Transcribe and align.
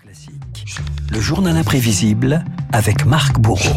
Classique. 0.00 0.32
Le 1.12 1.20
journal 1.20 1.56
imprévisible 1.56 2.44
avec 2.72 3.04
Marc 3.04 3.38
Bourreau. 3.38 3.76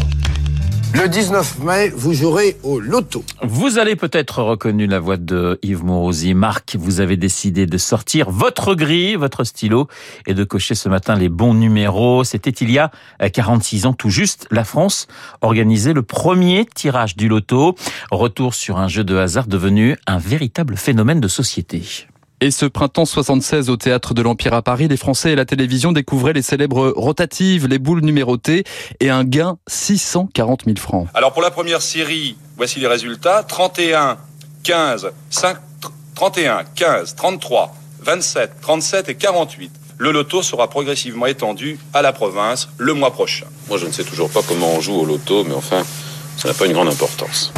Le 0.94 1.08
19 1.08 1.58
mai, 1.58 1.90
vous 1.90 2.14
jouerez 2.14 2.56
au 2.62 2.80
loto. 2.80 3.24
Vous 3.42 3.78
avez 3.78 3.94
peut-être 3.94 4.42
reconnu 4.42 4.86
la 4.86 5.00
voix 5.00 5.16
de 5.16 5.58
Yves 5.62 5.84
Morosi. 5.84 6.32
Marc, 6.32 6.76
vous 6.78 7.00
avez 7.00 7.16
décidé 7.16 7.66
de 7.66 7.76
sortir 7.76 8.30
votre 8.30 8.74
grille, 8.74 9.16
votre 9.16 9.44
stylo 9.44 9.88
et 10.26 10.34
de 10.34 10.44
cocher 10.44 10.74
ce 10.74 10.88
matin 10.88 11.14
les 11.14 11.28
bons 11.28 11.52
numéros. 11.52 12.24
C'était 12.24 12.50
il 12.50 12.70
y 12.70 12.78
a 12.78 12.90
46 13.18 13.86
ans 13.86 13.92
tout 13.92 14.10
juste. 14.10 14.46
La 14.50 14.64
France 14.64 15.08
organisait 15.42 15.92
le 15.92 16.02
premier 16.02 16.64
tirage 16.74 17.16
du 17.16 17.28
loto. 17.28 17.74
Retour 18.10 18.54
sur 18.54 18.78
un 18.78 18.88
jeu 18.88 19.04
de 19.04 19.16
hasard 19.16 19.46
devenu 19.46 19.96
un 20.06 20.18
véritable 20.18 20.76
phénomène 20.76 21.20
de 21.20 21.28
société. 21.28 22.06
Et 22.44 22.50
ce 22.50 22.66
printemps 22.66 23.06
76 23.06 23.70
au 23.70 23.78
théâtre 23.78 24.12
de 24.12 24.20
l'Empire 24.20 24.52
à 24.52 24.60
Paris, 24.60 24.86
les 24.86 24.98
Français 24.98 25.32
et 25.32 25.34
la 25.34 25.46
télévision 25.46 25.92
découvraient 25.92 26.34
les 26.34 26.42
célèbres 26.42 26.92
rotatives, 26.94 27.66
les 27.66 27.78
boules 27.78 28.02
numérotées 28.02 28.64
et 29.00 29.08
un 29.08 29.24
gain 29.24 29.56
640 29.66 30.66
000 30.66 30.76
francs. 30.76 31.08
Alors 31.14 31.32
pour 31.32 31.40
la 31.40 31.50
première 31.50 31.80
série, 31.80 32.36
voici 32.58 32.80
les 32.80 32.86
résultats 32.86 33.44
31, 33.44 34.18
15, 34.62 35.10
5, 35.30 35.56
31, 36.14 36.64
15, 36.74 37.14
33, 37.14 37.74
27, 38.02 38.50
37 38.60 39.08
et 39.08 39.14
48. 39.14 39.72
Le 39.96 40.12
loto 40.12 40.42
sera 40.42 40.68
progressivement 40.68 41.24
étendu 41.24 41.78
à 41.94 42.02
la 42.02 42.12
province 42.12 42.68
le 42.76 42.92
mois 42.92 43.12
prochain. 43.12 43.46
Moi, 43.70 43.78
je 43.78 43.86
ne 43.86 43.90
sais 43.90 44.04
toujours 44.04 44.28
pas 44.28 44.40
comment 44.46 44.68
on 44.74 44.82
joue 44.82 44.96
au 44.96 45.06
loto, 45.06 45.44
mais 45.44 45.54
enfin, 45.54 45.82
ça 46.36 46.48
n'a 46.48 46.52
pas 46.52 46.66
une 46.66 46.74
grande 46.74 46.88
importance. 46.88 47.54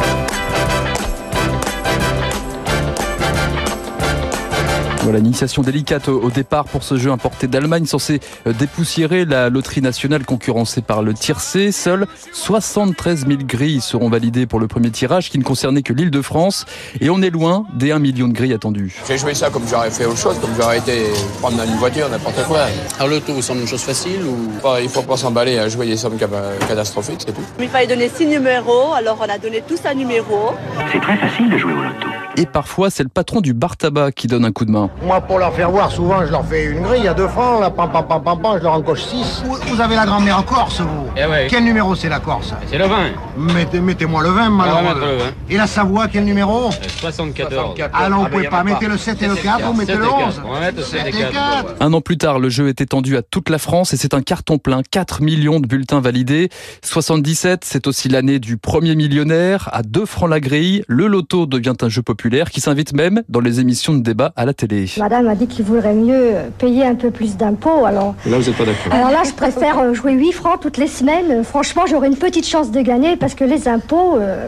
Voilà, 5.07 5.21
l'initiation 5.21 5.63
délicate 5.63 6.09
au 6.09 6.31
départ 6.33 6.65
pour 6.65 6.83
ce 6.83 6.97
jeu 6.97 7.13
importé 7.13 7.47
d'Allemagne 7.47 7.87
censé 7.87 8.19
euh, 8.49 8.53
dépoussiérer 8.53 9.25
la 9.25 9.51
loterie 9.51 9.81
nationale 9.81 10.25
concurrencée 10.25 10.83
par 10.83 11.01
le 11.01 11.15
tiercé. 11.15 11.71
Seuls 11.71 12.09
73 12.33 13.25
000 13.25 13.39
grilles 13.45 13.81
seront 13.81 14.09
validées 14.09 14.47
pour 14.47 14.59
le 14.59 14.67
premier 14.67 14.91
tirage 14.91 15.31
qui 15.31 15.39
ne 15.39 15.45
concernait 15.45 15.83
que 15.83 15.93
l'île 15.93 16.11
de 16.11 16.21
France 16.23 16.65
et 17.01 17.09
on 17.09 17.23
est 17.23 17.31
loin 17.31 17.67
des 17.73 17.93
1 17.93 18.01
million 18.01 18.27
de 18.27 18.33
grilles 18.33 18.53
attendues. 18.53 18.97
J'ai 19.07 19.17
joué 19.17 19.33
ça 19.33 19.49
comme 19.49 19.63
j'aurais 19.71 19.93
fait 19.93 20.07
autre 20.07 20.19
chose, 20.19 20.41
comme 20.41 20.51
j'aurais 20.61 20.79
été 20.79 21.05
prendre 21.41 21.63
une 21.63 21.77
voiture, 21.77 22.09
n'importe 22.09 22.43
quoi. 22.49 22.67
Alors 22.99 23.07
le 23.09 23.21
vous 23.33 23.43
semble 23.43 23.61
une 23.61 23.69
chose 23.69 23.83
facile 23.83 24.23
ou? 24.29 24.59
Pas- 24.61 24.81
Il 24.81 24.89
faut 24.89 25.03
pas 25.03 25.17
s'emballer 25.17 25.57
à 25.57 25.69
jouer 25.69 25.87
des 25.87 25.97
sommes 25.97 26.19
catastrophiques, 26.19 27.21
c'est 27.25 27.33
tout. 27.33 27.43
Il 27.61 27.69
fallait 27.69 27.87
donner 27.87 28.09
six 28.09 28.27
numéros, 28.27 28.93
alors 28.93 29.19
on 29.21 29.33
a 29.33 29.39
donné 29.39 29.63
tous 29.69 29.79
un 29.89 29.95
numéro. 29.95 30.51
C'est 30.93 31.01
très 31.01 31.17
facile 31.17 31.49
de 31.49 31.59
jouer 31.59 31.75
au 31.75 31.83
loto. 31.83 32.09
Et 32.39 32.45
parfois, 32.45 32.91
c'est 32.91 33.03
le 33.03 33.09
patron 33.09 33.41
du 33.41 33.55
bar 33.55 33.79
tabac 33.79 34.13
qui 34.13 34.27
donne 34.27 34.45
un 34.45 34.53
coup 34.53 34.67
de 34.67 34.71
main. 34.71 34.91
Moi, 35.03 35.23
pour 35.23 35.39
leur 35.39 35.55
faire 35.55 35.71
voir, 35.71 35.91
souvent, 35.91 36.25
je 36.27 36.31
leur 36.31 36.45
fais 36.45 36.65
une 36.67 36.83
grille 36.83 37.09
à 37.09 37.15
deux 37.15 37.29
francs, 37.29 37.63
là, 37.63 37.71
pam, 37.71 37.91
pam, 37.91 38.07
pam, 38.07 38.23
pam, 38.23 38.39
pam, 38.43 38.59
je 38.59 38.63
leur 38.65 38.75
encoche 38.75 39.05
six. 39.05 39.43
Vous, 39.47 39.57
vous 39.69 39.81
avez 39.81 39.97
la 39.97 40.05
grand-mère 40.05 40.39
en 40.39 40.43
Corse, 40.43 40.81
vous? 40.83 41.07
Eh 41.17 41.25
ouais. 41.25 41.47
Quel 41.49 41.65
numéro 41.65 41.95
c'est 41.95 42.11
la 42.11 42.21
Corse? 42.21 42.53
C'est 42.71 42.77
le 42.77 42.85
20. 42.87 42.97
Mettez- 43.39 43.81
Mettez-moi 43.81 44.23
le 44.23 44.29
20, 44.29 44.51
malheureux. 44.51 44.83
mettre 44.83 45.01
le 45.01 45.17
20. 45.17 45.25
Et 45.49 45.57
la 45.57 45.67
Savoie, 45.67 46.09
quel 46.09 46.25
numéro? 46.25 46.71
74. 47.01 47.75
Ah 47.95 48.11
non, 48.11 48.25
vous 48.25 48.29
pouvez 48.29 48.49
pas. 48.49 48.63
Mettez 48.65 48.87
le 48.87 48.99
7 48.99 49.23
et 49.23 49.29
le 49.29 49.37
4, 49.37 49.71
ou 49.71 49.73
mettez 49.73 49.95
le 49.95 50.05
11. 50.07 50.43
On 50.47 50.53
va 50.53 50.61
mettre 50.61 50.77
le 50.77 50.83
7 50.83 51.07
et 51.07 51.13
7 51.13 51.15
et 51.15 51.19
4. 51.23 51.33
4. 51.33 51.75
Un 51.81 51.93
an 51.95 52.03
plus 52.03 52.19
tard, 52.19 52.39
le 52.39 52.51
jeu 52.51 52.69
est 52.69 52.83
étendu 52.83 53.17
à 53.17 53.23
toute 53.23 53.49
la 53.49 53.59
France 53.59 53.95
et 53.95 53.97
c'est 53.97 54.13
un 54.13 54.21
carton 54.21 54.59
plein. 54.59 54.83
4 54.91 55.23
millions 55.23 55.59
de 55.59 55.67
bulletins 55.67 56.01
validés. 56.01 56.51
77, 56.83 57.63
c'est 57.65 57.87
aussi 57.87 58.11
l'année 58.11 58.39
du 58.41 58.59
premier 58.59 58.95
millionnaire. 58.95 59.71
À 59.73 59.83
2 59.83 60.05
francs 60.05 60.29
la 60.29 60.41
grille, 60.41 60.85
le 60.87 61.07
loto 61.07 61.47
devient 61.47 61.73
un 61.81 61.89
jeu 61.89 62.03
populaire 62.03 62.26
qui 62.51 62.61
s'invite 62.61 62.93
même 62.93 63.23
dans 63.29 63.41
les 63.41 63.61
émissions 63.61 63.95
de 63.95 64.01
débat 64.01 64.33
à 64.37 64.45
la 64.45 64.53
télé. 64.55 64.87
Madame 64.99 65.29
a 65.29 65.35
dit 65.35 65.47
qu'il 65.47 65.65
vaudrait 65.65 65.95
mieux 65.95 66.33
payer 66.59 66.85
un 66.85 66.95
peu 66.95 67.11
plus 67.11 67.37
d'impôts. 67.37 67.85
Alors, 67.85 68.15
Là, 68.27 68.39
vous 68.39 68.45
n'êtes 68.47 68.57
pas 68.57 68.65
d'accord. 68.65 68.93
alors 68.93 69.11
là, 69.11 69.23
je 69.27 69.33
préfère 69.33 69.79
euh, 69.79 69.95
jouer 69.95 70.13
8 70.13 70.33
francs 70.33 70.61
toutes 70.61 70.77
les 70.79 70.89
semaines. 70.89 71.31
Euh, 71.31 71.43
Franchement, 71.45 71.83
j'aurais 71.89 72.09
une 72.09 72.17
petite 72.17 72.47
chance 72.47 72.71
de 72.71 72.81
gagner 72.81 73.17
parce 73.17 73.35
que 73.35 73.45
les 73.45 73.69
impôts. 73.69 74.17
euh, 74.19 74.47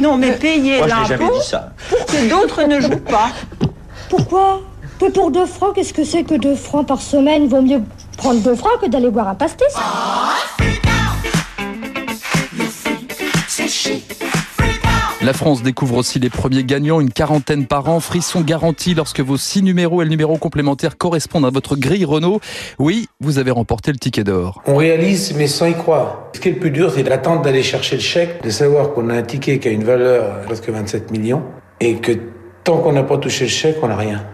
Non, 0.00 0.16
mais 0.16 0.32
payer 0.32 0.78
l'impôt 0.86 1.24
pour 1.88 2.06
que 2.06 2.28
d'autres 2.30 2.62
ne 2.64 2.80
jouent 2.80 3.00
pas. 3.10 3.30
Pourquoi? 4.08 4.60
Que 5.00 5.10
pour 5.10 5.30
2 5.30 5.44
francs, 5.46 5.74
qu'est-ce 5.74 5.92
que 5.92 6.04
c'est 6.04 6.22
que 6.24 6.34
2 6.36 6.54
francs 6.54 6.86
par 6.86 7.02
semaine? 7.02 7.48
Vaut 7.48 7.60
mieux 7.60 7.80
prendre 8.16 8.40
2 8.40 8.54
francs 8.54 8.80
que 8.80 8.86
d'aller 8.88 9.10
boire 9.10 9.28
un 9.28 9.34
pastis. 9.34 9.66
La 15.26 15.32
France 15.32 15.64
découvre 15.64 15.96
aussi 15.96 16.20
les 16.20 16.30
premiers 16.30 16.62
gagnants, 16.62 17.00
une 17.00 17.10
quarantaine 17.10 17.66
par 17.66 17.88
an, 17.88 17.98
frisson 17.98 18.42
garanti 18.42 18.94
lorsque 18.94 19.18
vos 19.18 19.36
six 19.36 19.60
numéros 19.60 20.00
et 20.00 20.04
le 20.04 20.10
numéro 20.12 20.38
complémentaire 20.38 20.96
correspondent 20.96 21.46
à 21.46 21.50
votre 21.50 21.74
grille 21.74 22.04
Renault. 22.04 22.38
Oui, 22.78 23.08
vous 23.18 23.40
avez 23.40 23.50
remporté 23.50 23.90
le 23.90 23.98
ticket 23.98 24.22
d'or. 24.22 24.62
On 24.66 24.76
réalise, 24.76 25.34
mais 25.36 25.48
sans 25.48 25.66
y 25.66 25.74
croire. 25.74 26.28
Ce 26.32 26.38
qui 26.38 26.50
est 26.50 26.52
le 26.52 26.60
plus 26.60 26.70
dur, 26.70 26.92
c'est 26.94 27.02
l'attente 27.02 27.42
d'aller 27.42 27.64
chercher 27.64 27.96
le 27.96 28.02
chèque, 28.02 28.40
de 28.44 28.50
savoir 28.50 28.92
qu'on 28.92 29.10
a 29.10 29.14
un 29.14 29.22
ticket 29.22 29.58
qui 29.58 29.66
a 29.66 29.72
une 29.72 29.82
valeur 29.82 30.42
de 30.42 30.46
presque 30.46 30.68
27 30.68 31.10
millions, 31.10 31.42
et 31.80 31.96
que 31.96 32.12
tant 32.62 32.78
qu'on 32.78 32.92
n'a 32.92 33.02
pas 33.02 33.18
touché 33.18 33.46
le 33.46 33.50
chèque, 33.50 33.78
on 33.82 33.88
n'a 33.88 33.96
rien. 33.96 34.24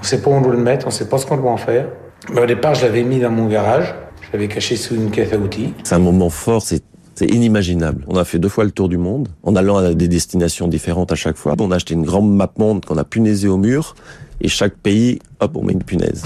On 0.00 0.02
sait 0.02 0.20
pas 0.20 0.28
où 0.28 0.34
on 0.34 0.42
doit 0.42 0.52
le 0.52 0.58
mettre, 0.58 0.86
on 0.86 0.90
sait 0.90 1.08
pas 1.08 1.16
ce 1.16 1.24
qu'on 1.24 1.38
doit 1.38 1.50
en 1.50 1.56
faire. 1.56 1.86
Mais 2.30 2.42
au 2.42 2.46
départ, 2.46 2.74
je 2.74 2.84
l'avais 2.84 3.04
mis 3.04 3.20
dans 3.20 3.30
mon 3.30 3.48
garage, 3.48 3.94
je 4.20 4.28
l'avais 4.34 4.48
caché 4.48 4.76
sous 4.76 4.96
une 4.96 5.10
caisse 5.10 5.32
à 5.32 5.38
outils. 5.38 5.72
C'est 5.82 5.94
un 5.94 5.98
moment 5.98 6.28
fort, 6.28 6.60
c'est 6.60 6.82
c'est 7.14 7.26
inimaginable. 7.26 8.04
On 8.08 8.16
a 8.16 8.24
fait 8.24 8.38
deux 8.38 8.48
fois 8.48 8.64
le 8.64 8.70
tour 8.70 8.88
du 8.88 8.96
monde, 8.96 9.28
en 9.42 9.56
allant 9.56 9.78
à 9.78 9.94
des 9.94 10.08
destinations 10.08 10.68
différentes 10.68 11.12
à 11.12 11.16
chaque 11.16 11.36
fois. 11.36 11.54
On 11.58 11.70
a 11.70 11.76
acheté 11.76 11.94
une 11.94 12.04
grande 12.04 12.34
map 12.34 12.50
monde 12.58 12.84
qu'on 12.84 12.98
a 12.98 13.04
punaisé 13.04 13.48
au 13.48 13.56
mur, 13.56 13.94
et 14.40 14.48
chaque 14.48 14.76
pays, 14.76 15.18
hop, 15.40 15.56
on 15.56 15.64
met 15.64 15.72
une 15.72 15.82
punaise. 15.82 16.24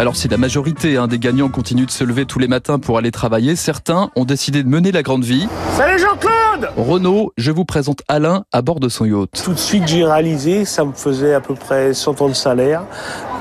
Alors 0.00 0.16
si 0.16 0.28
la 0.28 0.38
majorité 0.38 0.96
hein, 0.96 1.08
des 1.08 1.18
gagnants 1.18 1.50
continuent 1.50 1.84
de 1.84 1.90
se 1.90 2.04
lever 2.04 2.24
tous 2.24 2.38
les 2.38 2.48
matins 2.48 2.78
pour 2.78 2.96
aller 2.96 3.10
travailler, 3.10 3.54
certains 3.54 4.10
ont 4.16 4.24
décidé 4.24 4.62
de 4.62 4.68
mener 4.68 4.92
la 4.92 5.02
grande 5.02 5.24
vie. 5.24 5.46
Salut 5.76 5.98
Jean-Claude 5.98 6.70
Renault, 6.74 7.34
je 7.36 7.50
vous 7.50 7.66
présente 7.66 8.00
Alain 8.08 8.44
à 8.50 8.62
bord 8.62 8.80
de 8.80 8.88
son 8.88 9.04
yacht. 9.04 9.28
Tout 9.44 9.52
de 9.52 9.58
suite, 9.58 9.86
j'ai 9.86 10.02
réalisé, 10.02 10.64
ça 10.64 10.86
me 10.86 10.92
faisait 10.92 11.34
à 11.34 11.40
peu 11.40 11.54
près 11.54 11.92
100 11.92 12.22
ans 12.22 12.28
de 12.28 12.34
salaire, 12.34 12.82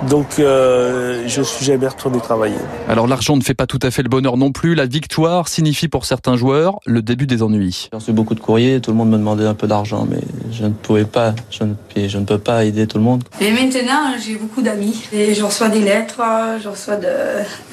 donc 0.09 0.39
euh, 0.39 1.23
je 1.27 1.41
suis 1.41 1.65
jamais 1.65 1.87
retourné 1.87 2.19
travailler. 2.19 2.57
Alors 2.89 3.07
l'argent 3.07 3.37
ne 3.37 3.41
fait 3.41 3.53
pas 3.53 3.65
tout 3.65 3.79
à 3.81 3.89
fait 3.89 4.03
le 4.03 4.09
bonheur 4.09 4.35
non 4.35 4.51
plus, 4.51 4.75
la 4.75 4.85
victoire 4.85 5.47
signifie 5.47 5.87
pour 5.87 6.03
certains 6.03 6.35
joueurs 6.35 6.79
le 6.85 7.01
début 7.01 7.25
des 7.25 7.41
ennuis. 7.41 7.87
J'ai 7.91 7.97
reçu 7.97 8.11
beaucoup 8.11 8.35
de 8.35 8.41
courriers, 8.41 8.81
tout 8.81 8.91
le 8.91 8.97
monde 8.97 9.11
me 9.11 9.17
demandait 9.17 9.47
un 9.47 9.55
peu 9.55 9.67
d'argent, 9.67 10.05
mais 10.09 10.19
je 10.51 10.63
ne 10.63 10.69
pouvais 10.69 11.05
pas, 11.05 11.33
je 11.51 11.63
ne, 11.63 11.73
puis 11.89 12.09
je 12.09 12.17
ne 12.17 12.25
peux 12.25 12.37
pas 12.37 12.65
aider 12.65 12.87
tout 12.87 12.97
le 12.97 13.03
monde. 13.03 13.23
Mais 13.39 13.51
maintenant, 13.51 14.13
j'ai 14.23 14.35
beaucoup 14.35 14.61
d'amis. 14.61 15.03
Et 15.13 15.33
je 15.33 15.43
reçois 15.43 15.69
des 15.69 15.81
lettres, 15.81 16.21
je 16.61 16.69
reçois 16.69 16.95
des 16.97 17.07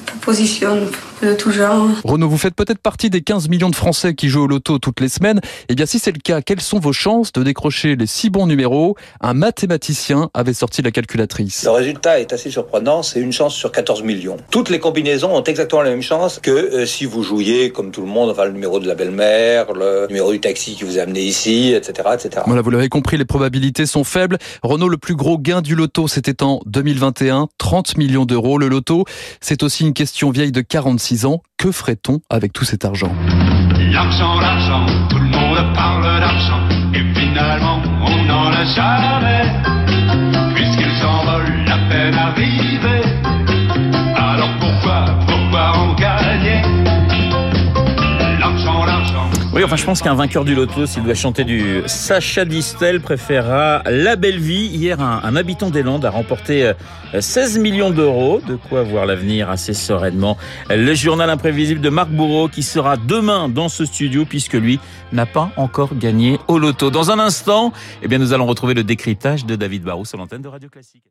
propositions 0.05 0.77
de 1.21 1.33
tout 1.33 1.51
genre. 1.51 1.87
Renaud, 2.03 2.29
vous 2.29 2.37
faites 2.37 2.55
peut-être 2.55 2.79
partie 2.79 3.09
des 3.09 3.21
15 3.21 3.49
millions 3.49 3.69
de 3.69 3.75
Français 3.75 4.13
qui 4.13 4.29
jouent 4.29 4.43
au 4.43 4.47
loto 4.47 4.77
toutes 4.77 4.99
les 4.99 5.09
semaines. 5.09 5.39
Eh 5.69 5.75
bien, 5.75 5.85
si 5.85 5.99
c'est 5.99 6.11
le 6.11 6.19
cas, 6.19 6.41
quelles 6.41 6.61
sont 6.61 6.79
vos 6.79 6.93
chances 6.93 7.31
de 7.33 7.43
décrocher 7.43 7.95
les 7.95 8.07
six 8.07 8.29
bons 8.29 8.47
numéros? 8.47 8.95
Un 9.21 9.33
mathématicien 9.33 10.29
avait 10.33 10.53
sorti 10.53 10.81
la 10.81 10.91
calculatrice. 10.91 11.63
Le 11.63 11.71
résultat 11.71 12.19
est 12.19 12.33
assez 12.33 12.51
surprenant, 12.51 13.03
c'est 13.03 13.19
une 13.19 13.31
chance 13.31 13.55
sur 13.55 13.71
14 13.71 14.03
millions. 14.03 14.37
Toutes 14.51 14.69
les 14.69 14.79
combinaisons 14.79 15.35
ont 15.35 15.43
exactement 15.43 15.81
la 15.81 15.89
même 15.89 16.01
chance 16.01 16.39
que 16.41 16.51
euh, 16.51 16.85
si 16.85 17.05
vous 17.05 17.23
jouiez, 17.23 17.71
comme 17.71 17.91
tout 17.91 18.01
le 18.01 18.07
monde, 18.07 18.29
enfin 18.29 18.45
le 18.45 18.51
numéro 18.51 18.79
de 18.79 18.87
la 18.87 18.95
belle-mère, 18.95 19.73
le 19.73 20.07
numéro 20.07 20.31
du 20.31 20.39
taxi 20.39 20.75
qui 20.75 20.83
vous 20.83 20.99
a 20.99 21.01
amené 21.01 21.21
ici, 21.21 21.73
etc. 21.73 22.09
etc. 22.13 22.43
Voilà, 22.45 22.61
vous 22.67 22.71
l'avez 22.71 22.89
compris, 22.89 23.15
les 23.15 23.23
probabilités 23.23 23.85
sont 23.85 24.03
faibles. 24.03 24.37
Renault, 24.61 24.89
le 24.89 24.97
plus 24.97 25.15
gros 25.15 25.37
gain 25.37 25.61
du 25.61 25.73
loto, 25.73 26.09
c'était 26.09 26.43
en 26.43 26.59
2021, 26.65 27.47
30 27.57 27.97
millions 27.97 28.25
d'euros. 28.25 28.57
Le 28.57 28.67
loto, 28.67 29.05
c'est 29.39 29.63
aussi 29.63 29.85
une 29.85 29.93
question 29.93 30.31
vieille 30.31 30.51
de 30.51 30.59
46 30.59 31.25
ans. 31.25 31.41
Que 31.57 31.71
ferait-on 31.71 32.19
avec 32.29 32.51
tout 32.51 32.65
cet 32.65 32.83
argent? 32.83 33.09
L'argent, 33.93 34.41
l'argent, 34.41 34.85
tout 35.09 35.17
le 35.17 35.29
monde 35.29 35.73
parle 35.75 36.19
d'argent. 36.19 36.59
Et 36.93 37.17
finalement, 37.17 37.81
on 38.05 38.25
n'en 38.25 38.51
a 38.51 38.65
jamais. 38.65 39.43
S'envole 40.99 41.45
la 41.67 41.77
peine. 41.89 42.76
Enfin, 49.67 49.75
je 49.75 49.83
pense 49.83 50.01
qu'un 50.01 50.13
vainqueur 50.15 50.45
du 50.45 50.55
loto, 50.55 50.85
s'il 50.85 51.03
doit 51.03 51.13
chanter 51.13 51.43
du 51.43 51.81
Sacha 51.87 52.45
Distel, 52.45 53.01
préférera 53.01 53.81
La 53.85 54.15
Belle 54.15 54.39
Vie. 54.39 54.67
Hier, 54.67 55.01
un, 55.01 55.35
habitant 55.35 55.69
des 55.69 55.83
Landes 55.83 56.05
a 56.05 56.09
remporté 56.09 56.67
euh, 56.67 56.73
16 57.19 57.59
millions 57.59 57.89
d'euros. 57.89 58.39
De 58.47 58.55
quoi 58.55 58.83
voir 58.83 59.05
l'avenir 59.05 59.49
assez 59.49 59.73
sereinement. 59.73 60.37
Le 60.69 60.93
journal 60.93 61.29
imprévisible 61.29 61.81
de 61.81 61.89
Marc 61.89 62.07
Bourreau, 62.07 62.47
qui 62.47 62.63
sera 62.63 62.95
demain 62.95 63.49
dans 63.49 63.67
ce 63.67 63.83
studio, 63.83 64.23
puisque 64.23 64.53
lui 64.53 64.79
n'a 65.11 65.25
pas 65.25 65.51
encore 65.57 65.93
gagné 65.95 66.39
au 66.47 66.59
loto. 66.59 66.89
Dans 66.89 67.11
un 67.11 67.19
instant, 67.19 67.73
eh 68.01 68.07
bien, 68.07 68.19
nous 68.19 68.31
allons 68.31 68.45
retrouver 68.45 68.73
le 68.73 68.85
décryptage 68.85 69.45
de 69.45 69.57
David 69.57 69.83
Barrou 69.83 70.05
sur 70.05 70.17
l'antenne 70.17 70.43
de 70.43 70.47
Radio 70.47 70.69
Classique. 70.69 71.03